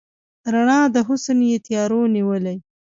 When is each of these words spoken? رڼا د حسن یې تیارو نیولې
رڼا 0.53 0.79
د 0.95 0.97
حسن 1.07 1.39
یې 1.49 1.57
تیارو 1.67 2.01
نیولې 2.15 2.55